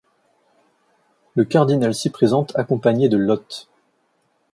Le 1.35 1.45
cardinal 1.45 1.93
s'y 1.93 2.09
présente 2.09 2.55
accompagné 2.57 3.07
de 3.07 3.17
Lotthe. 3.17 3.67